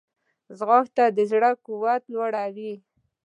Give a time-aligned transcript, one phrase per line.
[0.57, 2.73] ځغاسته د زړه قوت لوړوي